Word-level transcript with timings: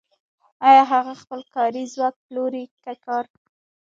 آیا 0.69 0.83
هغه 0.93 1.13
خپل 1.21 1.41
کاري 1.55 1.83
ځواک 1.93 2.15
پلوري 2.25 2.65
که 2.83 2.93
کار 3.05 3.25